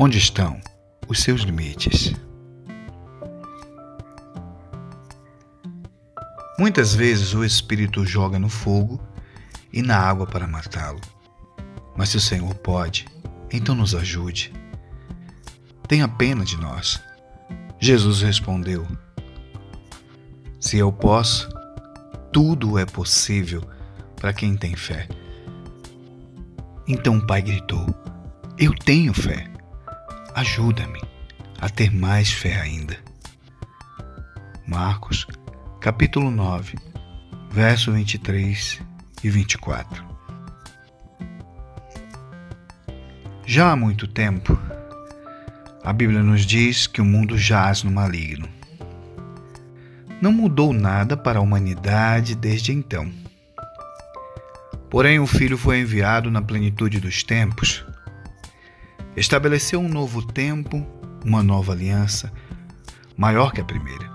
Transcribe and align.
Onde 0.00 0.16
estão 0.16 0.60
os 1.08 1.20
seus 1.24 1.40
limites? 1.40 2.14
Muitas 6.56 6.94
vezes 6.94 7.34
o 7.34 7.44
Espírito 7.44 8.06
joga 8.06 8.38
no 8.38 8.48
fogo 8.48 9.00
e 9.72 9.82
na 9.82 9.98
água 9.98 10.24
para 10.24 10.46
matá-lo. 10.46 11.00
Mas 11.96 12.10
se 12.10 12.16
o 12.16 12.20
Senhor 12.20 12.54
pode, 12.54 13.06
então 13.52 13.74
nos 13.74 13.92
ajude. 13.92 14.52
Tenha 15.88 16.06
pena 16.06 16.44
de 16.44 16.56
nós. 16.58 17.02
Jesus 17.80 18.22
respondeu: 18.22 18.86
Se 20.60 20.78
eu 20.78 20.92
posso, 20.92 21.48
tudo 22.32 22.78
é 22.78 22.86
possível 22.86 23.68
para 24.14 24.32
quem 24.32 24.56
tem 24.56 24.76
fé. 24.76 25.08
Então 26.86 27.16
o 27.16 27.26
pai 27.26 27.42
gritou: 27.42 27.84
Eu 28.56 28.72
tenho 28.74 29.12
fé. 29.12 29.47
Ajuda-me 30.38 31.00
a 31.60 31.68
ter 31.68 31.92
mais 31.92 32.30
fé 32.30 32.60
ainda. 32.60 32.96
Marcos, 34.68 35.26
capítulo 35.80 36.30
9, 36.30 36.78
verso 37.50 37.90
23 37.90 38.80
e 39.24 39.30
24. 39.30 40.04
Já 43.44 43.72
há 43.72 43.74
muito 43.74 44.06
tempo, 44.06 44.56
a 45.82 45.92
Bíblia 45.92 46.22
nos 46.22 46.46
diz 46.46 46.86
que 46.86 47.00
o 47.00 47.04
mundo 47.04 47.36
jaz 47.36 47.82
no 47.82 47.90
maligno. 47.90 48.48
Não 50.22 50.30
mudou 50.30 50.72
nada 50.72 51.16
para 51.16 51.40
a 51.40 51.42
humanidade 51.42 52.36
desde 52.36 52.70
então. 52.70 53.12
Porém, 54.88 55.18
o 55.18 55.26
Filho 55.26 55.58
foi 55.58 55.80
enviado 55.80 56.30
na 56.30 56.40
plenitude 56.40 57.00
dos 57.00 57.24
tempos 57.24 57.84
estabeleceu 59.16 59.80
um 59.80 59.88
novo 59.88 60.22
tempo, 60.22 60.86
uma 61.24 61.42
nova 61.42 61.72
aliança, 61.72 62.32
maior 63.16 63.52
que 63.52 63.60
a 63.60 63.64
primeira. 63.64 64.08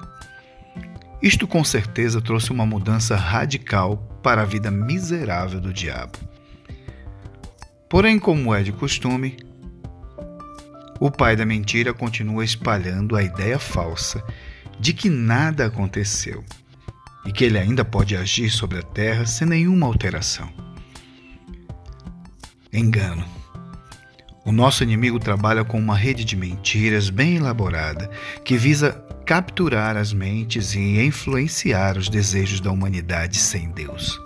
Isto 1.21 1.47
com 1.47 1.63
certeza 1.63 2.21
trouxe 2.21 2.51
uma 2.51 2.65
mudança 2.65 3.15
radical 3.15 3.97
para 4.21 4.41
a 4.41 4.45
vida 4.45 4.69
miserável 4.69 5.59
do 5.59 5.73
diabo. 5.73 6.17
Porém, 7.89 8.17
como 8.17 8.53
é 8.53 8.63
de 8.63 8.71
costume, 8.71 9.37
o 10.99 11.11
pai 11.11 11.35
da 11.35 11.45
mentira 11.45 11.93
continua 11.93 12.43
espalhando 12.43 13.15
a 13.15 13.23
ideia 13.23 13.59
falsa 13.59 14.23
de 14.79 14.93
que 14.93 15.09
nada 15.09 15.65
aconteceu 15.65 16.43
e 17.25 17.31
que 17.31 17.45
ele 17.45 17.57
ainda 17.57 17.85
pode 17.85 18.15
agir 18.15 18.49
sobre 18.49 18.79
a 18.79 18.83
terra 18.83 19.25
sem 19.25 19.47
nenhuma 19.47 19.87
alteração. 19.87 20.51
Engano. 22.71 23.42
O 24.45 24.51
nosso 24.51 24.83
inimigo 24.83 25.19
trabalha 25.19 25.63
com 25.63 25.79
uma 25.79 25.95
rede 25.95 26.25
de 26.25 26.35
mentiras 26.35 27.09
bem 27.09 27.37
elaborada 27.37 28.09
que 28.43 28.57
visa 28.57 28.91
capturar 29.25 29.95
as 29.95 30.11
mentes 30.11 30.75
e 30.75 31.01
influenciar 31.01 31.97
os 31.97 32.09
desejos 32.09 32.59
da 32.59 32.69
humanidade 32.69 33.37
sem 33.37 33.71
Deus. 33.71 34.19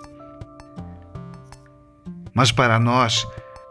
Mas 2.34 2.50
para 2.50 2.78
nós, 2.80 3.24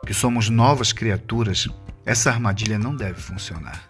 que 0.05 0.13
somos 0.13 0.49
novas 0.49 0.93
criaturas, 0.93 1.67
essa 2.05 2.29
armadilha 2.29 2.79
não 2.79 2.95
deve 2.95 3.19
funcionar. 3.19 3.89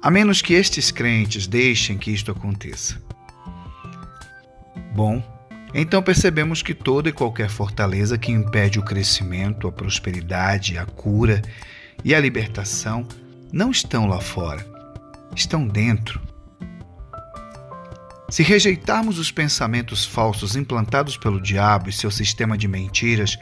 A 0.00 0.10
menos 0.10 0.40
que 0.40 0.54
estes 0.54 0.90
crentes 0.90 1.46
deixem 1.46 1.98
que 1.98 2.12
isto 2.12 2.30
aconteça. 2.30 3.00
Bom, 4.94 5.22
então 5.74 6.02
percebemos 6.02 6.62
que 6.62 6.74
toda 6.74 7.08
e 7.08 7.12
qualquer 7.12 7.48
fortaleza 7.48 8.18
que 8.18 8.30
impede 8.30 8.78
o 8.78 8.84
crescimento, 8.84 9.66
a 9.66 9.72
prosperidade, 9.72 10.76
a 10.76 10.84
cura 10.84 11.40
e 12.04 12.14
a 12.14 12.20
libertação 12.20 13.06
não 13.52 13.70
estão 13.70 14.06
lá 14.06 14.20
fora, 14.20 14.66
estão 15.34 15.66
dentro. 15.66 16.20
Se 18.28 18.42
rejeitarmos 18.42 19.18
os 19.18 19.30
pensamentos 19.30 20.06
falsos 20.06 20.56
implantados 20.56 21.18
pelo 21.18 21.40
diabo 21.40 21.90
e 21.90 21.92
seu 21.92 22.10
sistema 22.10 22.56
de 22.56 22.66
mentiras, 22.66 23.38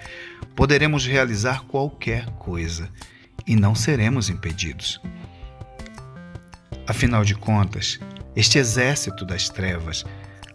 poderemos 0.56 1.06
realizar 1.06 1.62
qualquer 1.62 2.26
coisa 2.30 2.88
e 3.46 3.54
não 3.54 3.74
seremos 3.74 4.28
impedidos. 4.28 5.00
Afinal 6.88 7.24
de 7.24 7.36
contas, 7.36 8.00
este 8.34 8.58
exército 8.58 9.24
das 9.24 9.48
trevas 9.48 10.04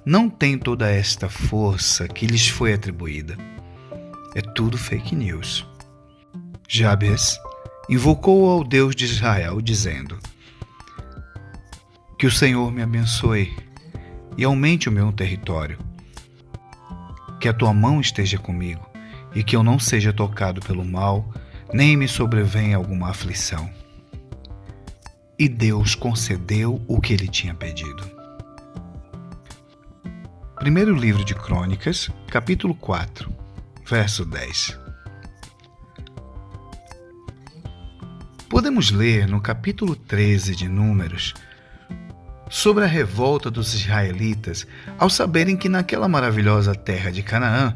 não 0.05 0.29
tem 0.29 0.55
toda 0.57 0.87
esta 0.87 1.27
força 1.27 2.07
que 2.07 2.27
lhes 2.27 2.47
foi 2.47 2.73
atribuída. 2.73 3.35
É 4.35 4.41
tudo 4.41 4.77
fake 4.77 5.15
news. 5.15 5.65
Jabes 6.67 7.39
invocou 7.89 8.49
ao 8.49 8.63
Deus 8.63 8.95
de 8.95 9.05
Israel, 9.05 9.59
dizendo: 9.61 10.19
Que 12.19 12.27
o 12.27 12.31
Senhor 12.31 12.71
me 12.71 12.83
abençoe 12.83 13.55
e 14.37 14.43
aumente 14.43 14.89
o 14.89 14.91
meu 14.91 15.11
território. 15.11 15.79
Que 17.39 17.47
a 17.47 17.53
tua 17.53 17.73
mão 17.73 17.99
esteja 17.99 18.37
comigo 18.37 18.87
e 19.33 19.43
que 19.43 19.55
eu 19.55 19.63
não 19.63 19.79
seja 19.79 20.13
tocado 20.13 20.61
pelo 20.61 20.85
mal, 20.85 21.33
nem 21.73 21.97
me 21.97 22.07
sobrevenha 22.07 22.77
alguma 22.77 23.09
aflição. 23.09 23.69
E 25.37 25.49
Deus 25.49 25.95
concedeu 25.95 26.81
o 26.87 27.01
que 27.01 27.11
ele 27.11 27.27
tinha 27.27 27.53
pedido. 27.53 28.04
Primeiro 30.65 30.95
livro 30.95 31.23
de 31.23 31.35
Crônicas, 31.35 32.09
capítulo 32.27 32.73
4, 32.73 33.31
verso 33.87 34.25
10. 34.25 34.75
Podemos 38.49 38.89
ler 38.89 39.27
no 39.27 39.39
capítulo 39.39 39.95
13 39.95 40.55
de 40.55 40.67
Números 40.67 41.35
sobre 42.49 42.83
a 42.83 42.87
revolta 42.87 43.51
dos 43.51 43.75
israelitas 43.75 44.65
ao 44.97 45.07
saberem 45.07 45.55
que 45.55 45.69
naquela 45.69 46.07
maravilhosa 46.07 46.73
terra 46.73 47.11
de 47.11 47.21
Canaã, 47.21 47.75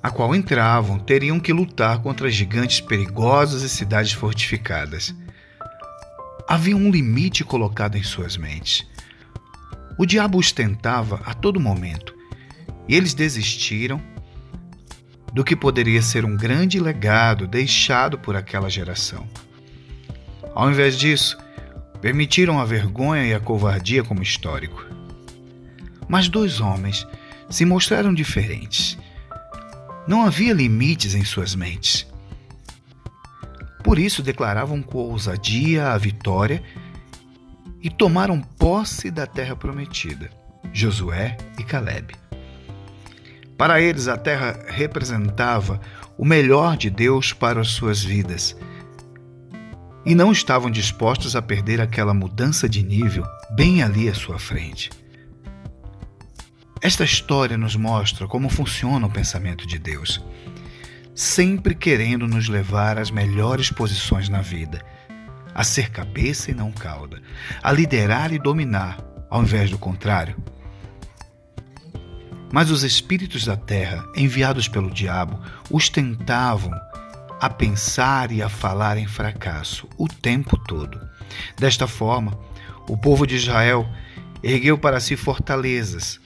a 0.00 0.08
qual 0.08 0.36
entravam, 0.36 1.00
teriam 1.00 1.40
que 1.40 1.52
lutar 1.52 1.98
contra 2.00 2.30
gigantes 2.30 2.80
perigosos 2.80 3.64
e 3.64 3.68
cidades 3.68 4.12
fortificadas. 4.12 5.12
Havia 6.48 6.76
um 6.76 6.92
limite 6.92 7.42
colocado 7.42 7.96
em 7.96 8.04
suas 8.04 8.36
mentes 8.36 8.86
o 9.98 10.06
diabo 10.06 10.38
os 10.38 10.52
tentava 10.52 11.20
a 11.26 11.34
todo 11.34 11.58
momento 11.58 12.14
e 12.88 12.94
eles 12.94 13.12
desistiram 13.12 14.00
do 15.34 15.44
que 15.44 15.56
poderia 15.56 16.00
ser 16.00 16.24
um 16.24 16.36
grande 16.36 16.80
legado 16.80 17.46
deixado 17.46 18.18
por 18.18 18.36
aquela 18.36 18.70
geração. 18.70 19.28
Ao 20.54 20.70
invés 20.70 20.96
disso, 20.96 21.36
permitiram 22.00 22.58
a 22.58 22.64
vergonha 22.64 23.24
e 23.24 23.34
a 23.34 23.40
covardia 23.40 24.02
como 24.02 24.22
histórico. 24.22 24.86
Mas 26.08 26.28
dois 26.28 26.60
homens 26.60 27.06
se 27.50 27.64
mostraram 27.64 28.14
diferentes. 28.14 28.96
Não 30.06 30.24
havia 30.24 30.54
limites 30.54 31.14
em 31.14 31.24
suas 31.24 31.54
mentes. 31.54 32.06
Por 33.84 33.98
isso 33.98 34.22
declaravam 34.22 34.82
com 34.82 34.98
ousadia 34.98 35.92
a 35.92 35.98
vitória 35.98 36.62
e 37.82 37.90
tomaram 37.90 38.40
posse 38.40 39.10
da 39.10 39.26
terra 39.26 39.54
prometida, 39.54 40.30
Josué 40.72 41.36
e 41.58 41.62
Caleb. 41.62 42.14
Para 43.56 43.80
eles, 43.80 44.08
a 44.08 44.16
terra 44.16 44.58
representava 44.68 45.80
o 46.16 46.24
melhor 46.24 46.76
de 46.76 46.90
Deus 46.90 47.32
para 47.32 47.60
as 47.60 47.68
suas 47.68 48.02
vidas 48.02 48.56
e 50.04 50.14
não 50.14 50.32
estavam 50.32 50.70
dispostos 50.70 51.36
a 51.36 51.42
perder 51.42 51.80
aquela 51.80 52.14
mudança 52.14 52.68
de 52.68 52.82
nível 52.82 53.24
bem 53.54 53.82
ali 53.82 54.08
à 54.08 54.14
sua 54.14 54.38
frente. 54.38 54.90
Esta 56.80 57.04
história 57.04 57.58
nos 57.58 57.74
mostra 57.74 58.26
como 58.28 58.48
funciona 58.48 59.06
o 59.06 59.10
pensamento 59.10 59.66
de 59.66 59.78
Deus, 59.78 60.24
sempre 61.14 61.74
querendo 61.74 62.28
nos 62.28 62.48
levar 62.48 62.98
às 62.98 63.10
melhores 63.10 63.70
posições 63.70 64.28
na 64.28 64.40
vida 64.40 64.84
a 65.58 65.64
ser 65.64 65.90
cabeça 65.90 66.52
e 66.52 66.54
não 66.54 66.70
cauda, 66.70 67.20
a 67.60 67.72
liderar 67.72 68.32
e 68.32 68.38
dominar, 68.38 69.00
ao 69.28 69.42
invés 69.42 69.68
do 69.68 69.76
contrário. 69.76 70.36
Mas 72.52 72.70
os 72.70 72.84
espíritos 72.84 73.44
da 73.44 73.56
terra, 73.56 74.06
enviados 74.14 74.68
pelo 74.68 74.88
diabo, 74.88 75.40
os 75.68 75.88
tentavam 75.88 76.70
a 77.40 77.50
pensar 77.50 78.30
e 78.30 78.40
a 78.40 78.48
falar 78.48 78.98
em 78.98 79.08
fracasso 79.08 79.88
o 79.98 80.06
tempo 80.06 80.56
todo. 80.56 81.00
Desta 81.58 81.88
forma, 81.88 82.38
o 82.88 82.96
povo 82.96 83.26
de 83.26 83.34
Israel 83.34 83.84
ergueu 84.40 84.78
para 84.78 85.00
si 85.00 85.16
fortalezas, 85.16 86.20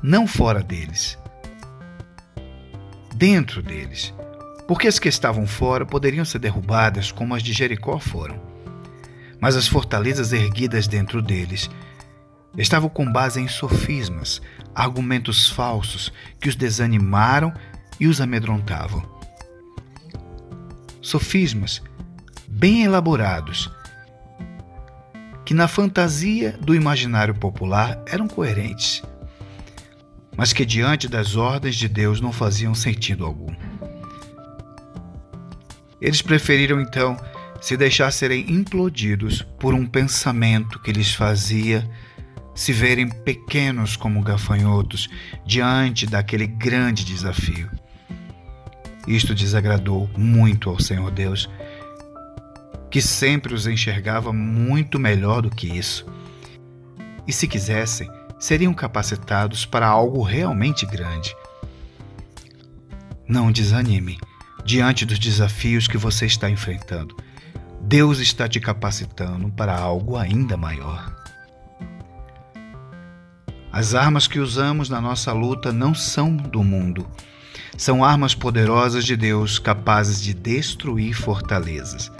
não 0.00 0.28
fora 0.28 0.62
deles, 0.62 1.18
dentro 3.16 3.60
deles, 3.60 4.14
porque 4.72 4.88
as 4.88 4.98
que 4.98 5.06
estavam 5.06 5.46
fora 5.46 5.84
poderiam 5.84 6.24
ser 6.24 6.38
derrubadas 6.38 7.12
como 7.12 7.34
as 7.34 7.42
de 7.42 7.52
Jericó 7.52 7.98
foram. 7.98 8.40
Mas 9.38 9.54
as 9.54 9.68
fortalezas 9.68 10.32
erguidas 10.32 10.86
dentro 10.86 11.20
deles 11.20 11.68
estavam 12.56 12.88
com 12.88 13.04
base 13.12 13.38
em 13.38 13.46
sofismas, 13.46 14.40
argumentos 14.74 15.50
falsos 15.50 16.10
que 16.40 16.48
os 16.48 16.56
desanimaram 16.56 17.52
e 18.00 18.06
os 18.06 18.18
amedrontavam. 18.18 19.06
Sofismas 21.02 21.82
bem 22.48 22.82
elaborados, 22.82 23.70
que 25.44 25.52
na 25.52 25.68
fantasia 25.68 26.56
do 26.58 26.74
imaginário 26.74 27.34
popular 27.34 28.02
eram 28.06 28.26
coerentes, 28.26 29.02
mas 30.34 30.50
que 30.54 30.64
diante 30.64 31.08
das 31.08 31.36
ordens 31.36 31.76
de 31.76 31.88
Deus 31.88 32.22
não 32.22 32.32
faziam 32.32 32.74
sentido 32.74 33.26
algum. 33.26 33.54
Eles 36.02 36.20
preferiram 36.20 36.80
então 36.80 37.16
se 37.60 37.76
deixar 37.76 38.10
serem 38.10 38.50
implodidos 38.50 39.40
por 39.60 39.72
um 39.72 39.86
pensamento 39.86 40.80
que 40.80 40.90
lhes 40.90 41.14
fazia 41.14 41.88
se 42.56 42.72
verem 42.72 43.08
pequenos 43.08 43.94
como 43.94 44.20
gafanhotos 44.20 45.08
diante 45.46 46.04
daquele 46.04 46.48
grande 46.48 47.04
desafio. 47.04 47.70
Isto 49.06 49.32
desagradou 49.32 50.10
muito 50.18 50.68
ao 50.68 50.80
Senhor 50.80 51.08
Deus, 51.12 51.48
que 52.90 53.00
sempre 53.00 53.54
os 53.54 53.68
enxergava 53.68 54.32
muito 54.32 54.98
melhor 54.98 55.40
do 55.40 55.50
que 55.50 55.68
isso. 55.68 56.04
E 57.28 57.32
se 57.32 57.46
quisessem, 57.46 58.10
seriam 58.40 58.74
capacitados 58.74 59.64
para 59.64 59.86
algo 59.86 60.20
realmente 60.20 60.84
grande. 60.84 61.32
Não 63.26 63.52
desanime 63.52 64.18
diante 64.64 65.04
dos 65.04 65.18
desafios 65.18 65.88
que 65.88 65.98
você 65.98 66.26
está 66.26 66.48
enfrentando. 66.48 67.16
Deus 67.80 68.18
está 68.18 68.48
te 68.48 68.60
capacitando 68.60 69.50
para 69.50 69.76
algo 69.76 70.16
ainda 70.16 70.56
maior. 70.56 71.14
As 73.72 73.94
armas 73.94 74.26
que 74.26 74.38
usamos 74.38 74.88
na 74.88 75.00
nossa 75.00 75.32
luta 75.32 75.72
não 75.72 75.94
são 75.94 76.36
do 76.36 76.62
mundo. 76.62 77.08
São 77.76 78.04
armas 78.04 78.34
poderosas 78.34 79.04
de 79.04 79.16
Deus 79.16 79.58
capazes 79.58 80.22
de 80.22 80.34
destruir 80.34 81.14
fortalezas. 81.14 82.12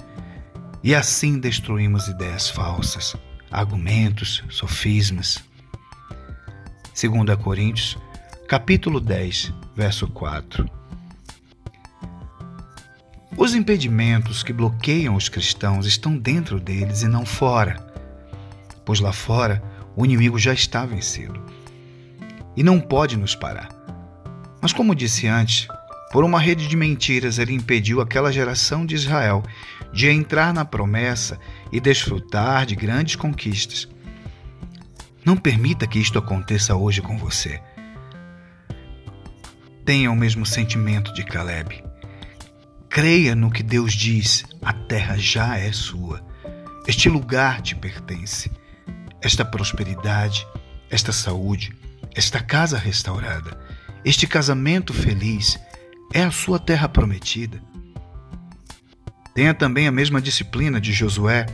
E 0.83 0.93
assim 0.93 1.39
destruímos 1.39 2.07
ideias 2.07 2.49
falsas, 2.49 3.15
argumentos, 3.51 4.43
sofismas. 4.49 5.43
2 6.99 7.37
Coríntios, 7.41 7.97
capítulo 8.47 8.99
10, 8.99 9.53
verso 9.75 10.07
4. 10.07 10.82
Os 13.43 13.53
impedimentos 13.53 14.41
que 14.41 14.53
bloqueiam 14.53 15.15
os 15.15 15.27
cristãos 15.27 15.85
estão 15.85 16.17
dentro 16.17 16.61
deles 16.61 17.01
e 17.01 17.09
não 17.09 17.25
fora, 17.25 17.75
pois 18.85 19.01
lá 19.01 19.11
fora 19.11 19.61
o 19.97 20.05
inimigo 20.05 20.39
já 20.39 20.53
está 20.53 20.85
vencido 20.85 21.43
e 22.55 22.63
não 22.63 22.79
pode 22.79 23.17
nos 23.17 23.35
parar. 23.35 23.67
Mas, 24.61 24.71
como 24.71 24.95
disse 24.95 25.27
antes, 25.27 25.67
por 26.09 26.23
uma 26.23 26.39
rede 26.39 26.69
de 26.69 26.77
mentiras, 26.77 27.37
ele 27.37 27.51
impediu 27.51 27.99
aquela 27.99 28.31
geração 28.31 28.85
de 28.85 28.95
Israel 28.95 29.43
de 29.91 30.07
entrar 30.07 30.53
na 30.53 30.63
promessa 30.63 31.37
e 31.69 31.81
desfrutar 31.81 32.65
de 32.65 32.77
grandes 32.77 33.17
conquistas. 33.17 33.89
Não 35.25 35.35
permita 35.35 35.85
que 35.85 35.99
isto 35.99 36.17
aconteça 36.17 36.77
hoje 36.77 37.01
com 37.01 37.17
você. 37.17 37.61
Tenha 39.83 40.09
o 40.09 40.15
mesmo 40.15 40.45
sentimento 40.45 41.13
de 41.13 41.25
Caleb. 41.25 41.83
Creia 42.93 43.35
no 43.35 43.49
que 43.49 43.63
Deus 43.63 43.91
diz: 43.91 44.45
a 44.61 44.71
terra 44.71 45.17
já 45.17 45.57
é 45.57 45.71
sua. 45.71 46.23
Este 46.87 47.09
lugar 47.09 47.59
te 47.59 47.75
pertence. 47.75 48.51
Esta 49.19 49.43
prosperidade, 49.43 50.45
esta 50.91 51.11
saúde, 51.11 51.75
esta 52.13 52.39
casa 52.39 52.77
restaurada, 52.77 53.59
este 54.05 54.27
casamento 54.27 54.93
feliz 54.93 55.59
é 56.13 56.21
a 56.21 56.29
sua 56.29 56.59
terra 56.59 56.87
prometida. 56.87 57.59
Tenha 59.33 59.55
também 59.55 59.87
a 59.87 59.91
mesma 59.91 60.21
disciplina 60.21 60.79
de 60.79 60.93
Josué 60.93 61.47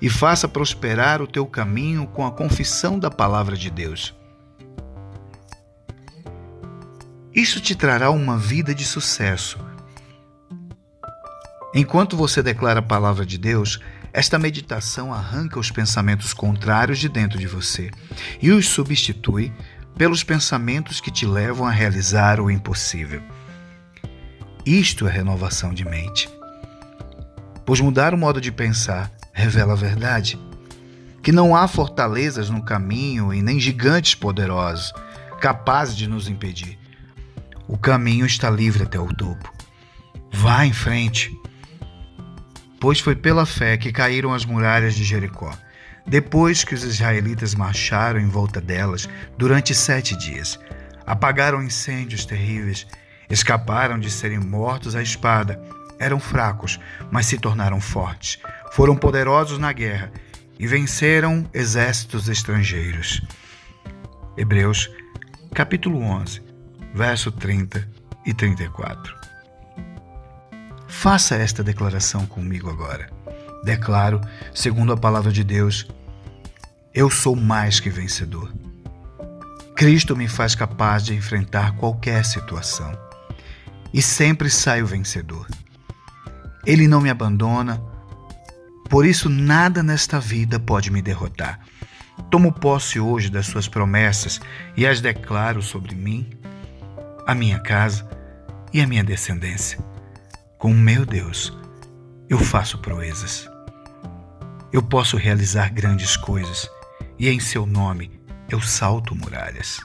e 0.00 0.08
faça 0.08 0.46
prosperar 0.46 1.20
o 1.20 1.26
teu 1.26 1.46
caminho 1.46 2.06
com 2.06 2.24
a 2.24 2.30
confissão 2.30 2.96
da 2.96 3.10
palavra 3.10 3.56
de 3.56 3.70
Deus. 3.70 4.14
Isso 7.34 7.60
te 7.60 7.74
trará 7.74 8.08
uma 8.08 8.38
vida 8.38 8.72
de 8.72 8.84
sucesso. 8.84 9.58
Enquanto 11.76 12.16
você 12.16 12.42
declara 12.42 12.80
a 12.80 12.82
palavra 12.82 13.26
de 13.26 13.36
Deus, 13.36 13.78
esta 14.10 14.38
meditação 14.38 15.12
arranca 15.12 15.60
os 15.60 15.70
pensamentos 15.70 16.32
contrários 16.32 16.98
de 16.98 17.06
dentro 17.06 17.38
de 17.38 17.46
você 17.46 17.90
e 18.40 18.50
os 18.50 18.66
substitui 18.66 19.52
pelos 19.94 20.24
pensamentos 20.24 21.02
que 21.02 21.10
te 21.10 21.26
levam 21.26 21.66
a 21.66 21.70
realizar 21.70 22.40
o 22.40 22.50
impossível. 22.50 23.22
Isto 24.64 25.06
é 25.06 25.10
renovação 25.10 25.74
de 25.74 25.84
mente. 25.84 26.30
Pois 27.66 27.78
mudar 27.78 28.14
o 28.14 28.18
modo 28.18 28.40
de 28.40 28.50
pensar 28.50 29.12
revela 29.34 29.74
a 29.74 29.76
verdade, 29.76 30.40
que 31.22 31.30
não 31.30 31.54
há 31.54 31.68
fortalezas 31.68 32.48
no 32.48 32.64
caminho 32.64 33.34
e 33.34 33.42
nem 33.42 33.60
gigantes 33.60 34.14
poderosos 34.14 34.94
capazes 35.42 35.94
de 35.94 36.06
nos 36.06 36.26
impedir. 36.26 36.78
O 37.68 37.76
caminho 37.76 38.24
está 38.24 38.48
livre 38.48 38.84
até 38.84 38.98
o 38.98 39.08
topo. 39.08 39.52
Vá 40.32 40.64
em 40.64 40.72
frente. 40.72 41.38
Pois 42.86 43.00
foi 43.00 43.16
pela 43.16 43.44
fé 43.44 43.76
que 43.76 43.90
caíram 43.90 44.32
as 44.32 44.44
muralhas 44.44 44.94
de 44.94 45.02
Jericó, 45.02 45.52
depois 46.06 46.62
que 46.62 46.72
os 46.72 46.84
israelitas 46.84 47.52
marcharam 47.52 48.20
em 48.20 48.28
volta 48.28 48.60
delas 48.60 49.08
durante 49.36 49.74
sete 49.74 50.16
dias. 50.16 50.56
Apagaram 51.04 51.60
incêndios 51.60 52.24
terríveis 52.24 52.86
Escaparam 53.28 53.98
de 53.98 54.08
serem 54.08 54.38
mortos 54.38 54.94
à 54.94 55.02
espada. 55.02 55.60
Eram 55.98 56.20
fracos, 56.20 56.78
mas 57.10 57.26
se 57.26 57.36
tornaram 57.36 57.80
fortes. 57.80 58.38
Foram 58.70 58.96
poderosos 58.96 59.58
na 59.58 59.72
guerra 59.72 60.12
e 60.56 60.64
venceram 60.64 61.44
exércitos 61.52 62.28
estrangeiros. 62.28 63.20
Hebreus, 64.36 64.88
capítulo 65.52 66.00
11, 66.02 66.40
verso 66.94 67.32
30 67.32 67.84
e 68.24 68.32
34. 68.32 69.25
Faça 70.98 71.36
esta 71.36 71.62
declaração 71.62 72.24
comigo 72.24 72.70
agora. 72.70 73.10
Declaro, 73.62 74.18
segundo 74.54 74.94
a 74.94 74.96
palavra 74.96 75.30
de 75.30 75.44
Deus, 75.44 75.86
eu 76.92 77.10
sou 77.10 77.36
mais 77.36 77.78
que 77.78 77.90
vencedor. 77.90 78.52
Cristo 79.76 80.16
me 80.16 80.26
faz 80.26 80.54
capaz 80.54 81.04
de 81.04 81.14
enfrentar 81.14 81.76
qualquer 81.76 82.24
situação 82.24 82.98
e 83.92 84.00
sempre 84.00 84.48
saio 84.48 84.86
vencedor. 84.86 85.46
Ele 86.64 86.88
não 86.88 87.02
me 87.02 87.10
abandona, 87.10 87.80
por 88.88 89.04
isso 89.04 89.28
nada 89.28 89.82
nesta 89.82 90.18
vida 90.18 90.58
pode 90.58 90.90
me 90.90 91.02
derrotar. 91.02 91.60
Tomo 92.30 92.50
posse 92.50 92.98
hoje 92.98 93.30
das 93.30 93.46
suas 93.46 93.68
promessas 93.68 94.40
e 94.74 94.86
as 94.86 95.02
declaro 95.02 95.60
sobre 95.60 95.94
mim, 95.94 96.26
a 97.26 97.34
minha 97.34 97.60
casa 97.60 98.08
e 98.72 98.80
a 98.80 98.86
minha 98.86 99.04
descendência. 99.04 99.78
Com 100.58 100.70
o 100.70 100.74
meu 100.74 101.04
Deus, 101.04 101.52
eu 102.30 102.38
faço 102.38 102.78
proezas. 102.78 103.46
Eu 104.72 104.82
posso 104.82 105.18
realizar 105.18 105.68
grandes 105.68 106.16
coisas 106.16 106.68
e 107.18 107.28
em 107.28 107.38
seu 107.38 107.66
nome 107.66 108.10
eu 108.48 108.60
salto 108.60 109.14
muralhas. 109.14 109.78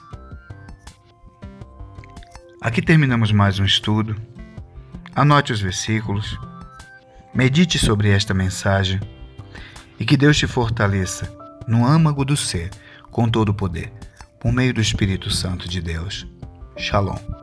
Aqui 2.58 2.80
terminamos 2.80 3.32
mais 3.32 3.58
um 3.58 3.66
estudo. 3.66 4.16
Anote 5.14 5.52
os 5.52 5.60
versículos, 5.60 6.38
medite 7.34 7.78
sobre 7.78 8.08
esta 8.08 8.32
mensagem 8.32 8.98
e 10.00 10.06
que 10.06 10.16
Deus 10.16 10.38
te 10.38 10.46
fortaleça 10.46 11.30
no 11.66 11.86
âmago 11.86 12.24
do 12.24 12.36
ser 12.36 12.70
com 13.10 13.28
todo 13.28 13.50
o 13.50 13.54
poder, 13.54 13.92
por 14.40 14.50
meio 14.50 14.72
do 14.72 14.80
Espírito 14.80 15.30
Santo 15.30 15.68
de 15.68 15.82
Deus. 15.82 16.26
Shalom. 16.78 17.41